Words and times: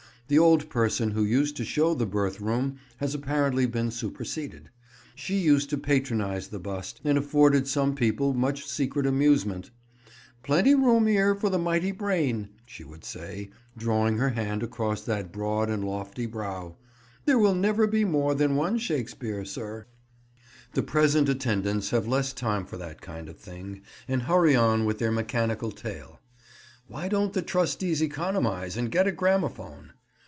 The 0.27 0.39
old 0.39 0.69
person 0.69 1.11
who 1.11 1.25
used 1.25 1.57
to 1.57 1.65
show 1.65 1.93
the 1.93 2.05
birth 2.05 2.39
room 2.39 2.77
has 2.99 3.13
apparently 3.13 3.65
been 3.65 3.91
superseded. 3.91 4.69
She 5.13 5.37
used 5.37 5.69
to 5.71 5.77
patronise 5.77 6.47
the 6.47 6.57
bust, 6.59 7.01
and 7.03 7.17
afforded 7.17 7.67
some 7.67 7.95
people 7.95 8.33
much 8.33 8.65
secret 8.65 9.05
amusement. 9.05 9.71
"Plenty 10.41 10.73
room 10.73 11.05
'ere 11.09 11.35
for 11.35 11.49
the 11.49 11.59
mighty 11.59 11.91
brain," 11.91 12.47
she 12.65 12.85
would 12.85 13.03
say, 13.03 13.49
drawing 13.75 14.19
her 14.19 14.29
hand 14.29 14.63
across 14.63 15.01
that 15.01 15.33
broad 15.33 15.69
and 15.69 15.83
lofty 15.83 16.25
brow; 16.25 16.77
"there 17.25 17.37
will 17.37 17.53
never 17.53 17.85
be 17.85 18.05
more 18.05 18.33
than 18.33 18.55
one 18.55 18.77
Shakespeare, 18.77 19.43
sir." 19.43 19.79
[Picture: 19.79 19.85
The 19.85 19.99
Room 19.99 20.07
in 20.07 20.13
which 20.13 20.51
Shakespeare 20.53 20.61
was 20.61 20.69
born] 20.71 20.73
The 20.73 20.91
present 20.91 21.29
attendants 21.29 21.89
have 21.89 22.07
less 22.07 22.31
time 22.31 22.65
for 22.65 22.77
that 22.77 23.01
kind 23.01 23.27
of 23.27 23.37
thing, 23.37 23.81
and 24.07 24.21
hurry 24.21 24.55
on 24.55 24.85
with 24.85 24.99
their 24.99 25.11
mechanical 25.11 25.71
tale. 25.73 26.21
Why 26.87 27.09
don't 27.09 27.33
the 27.33 27.41
Trustees 27.41 28.01
economise, 28.01 28.77
and 28.77 28.89
get 28.89 29.07
a 29.07 29.11
gramophone? 29.11 29.91